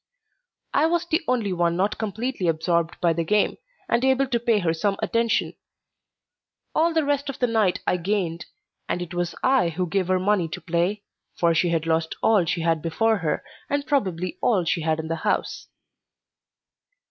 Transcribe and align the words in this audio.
I 0.73 0.87
was 0.87 1.05
the 1.05 1.21
only 1.27 1.53
one 1.53 1.75
not 1.77 1.99
completely 1.99 2.47
absorbed 2.47 2.99
by 3.01 3.13
the 3.13 3.23
game, 3.23 3.57
and 3.87 4.03
able 4.03 4.25
to 4.29 4.39
pay 4.39 4.57
her 4.57 4.73
some 4.73 4.97
attention. 4.99 5.53
All 6.73 6.91
the 6.91 7.05
rest 7.05 7.29
of 7.29 7.37
the 7.37 7.45
night 7.45 7.81
I 7.85 7.97
gained, 7.97 8.47
and 8.89 8.99
it 9.03 9.13
was 9.13 9.35
I 9.43 9.69
who 9.69 9.85
gave 9.85 10.07
her 10.07 10.17
money 10.19 10.47
to 10.47 10.59
play, 10.61 11.03
for 11.35 11.53
she 11.53 11.69
had 11.69 11.85
lost 11.85 12.15
all 12.23 12.45
she 12.45 12.61
had 12.61 12.81
before 12.81 13.17
her 13.17 13.43
and 13.69 13.85
probably 13.85 14.39
all 14.41 14.65
she 14.65 14.81
had 14.81 14.99
in 14.99 15.07
the 15.07 15.17
house. 15.17 15.67